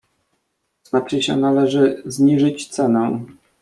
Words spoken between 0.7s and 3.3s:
"Znaczy się należy „zniżyć cenę“."